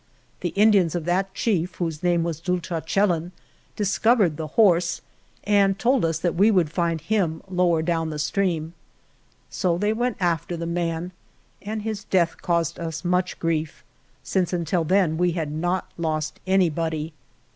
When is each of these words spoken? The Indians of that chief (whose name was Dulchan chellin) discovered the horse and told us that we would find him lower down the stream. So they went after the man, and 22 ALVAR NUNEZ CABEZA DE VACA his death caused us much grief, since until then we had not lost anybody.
The 0.39 0.49
Indians 0.57 0.95
of 0.95 1.05
that 1.05 1.31
chief 1.35 1.75
(whose 1.75 2.01
name 2.01 2.23
was 2.23 2.39
Dulchan 2.41 2.81
chellin) 2.87 3.33
discovered 3.75 4.35
the 4.35 4.47
horse 4.57 5.01
and 5.43 5.77
told 5.77 6.03
us 6.05 6.17
that 6.17 6.33
we 6.33 6.49
would 6.49 6.71
find 6.71 6.99
him 7.01 7.43
lower 7.47 7.83
down 7.83 8.09
the 8.09 8.17
stream. 8.17 8.73
So 9.51 9.77
they 9.77 9.93
went 9.93 10.17
after 10.19 10.57
the 10.57 10.65
man, 10.65 11.11
and 11.61 11.83
22 11.83 11.83
ALVAR 11.83 11.83
NUNEZ 11.83 11.83
CABEZA 11.83 11.83
DE 11.83 11.85
VACA 11.85 11.89
his 11.89 12.03
death 12.35 12.41
caused 12.41 12.79
us 12.79 13.05
much 13.05 13.39
grief, 13.39 13.83
since 14.23 14.51
until 14.53 14.83
then 14.83 15.17
we 15.19 15.33
had 15.33 15.51
not 15.51 15.91
lost 15.99 16.39
anybody. 16.47 17.13